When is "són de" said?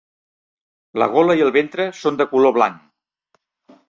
1.99-2.27